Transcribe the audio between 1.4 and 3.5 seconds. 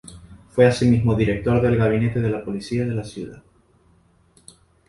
del gabinete de la policía de la ciudad.